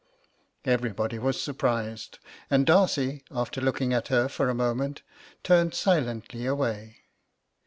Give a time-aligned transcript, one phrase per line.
[0.65, 2.17] 'Everybody was surprised,
[2.49, 5.03] and Darcy, after looking at her for a moment,
[5.43, 7.01] turned silently away.